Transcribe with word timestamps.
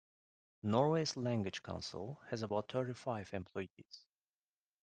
Norway's 0.63 1.15
language 1.15 1.61
council 1.61 2.19
has 2.31 2.41
about 2.41 2.71
thirty-five 2.71 3.31
employees. 3.35 4.07